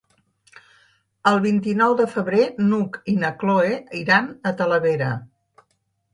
[1.31, 5.13] El vint-i-nou de febrer n'Hug i na Cloè iran a Talavera.